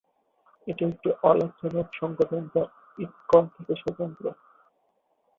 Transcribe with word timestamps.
এটি 0.67 0.83
একটি 0.85 1.09
অলাভজনক 1.23 1.87
সংগঠন 1.93 2.41
যা 2.53 2.63
ইসকন 2.97 3.43
থেকে 3.55 3.73
স্বতন্ত্র। 3.75 4.25